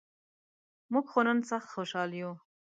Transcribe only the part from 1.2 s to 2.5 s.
نن سخت خوشال یوو.